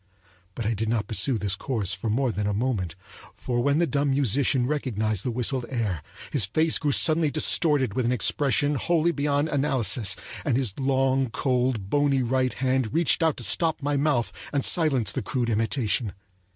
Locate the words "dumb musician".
3.85-4.65